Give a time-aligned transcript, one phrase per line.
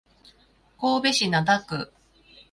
[0.79, 1.93] 神戸市灘区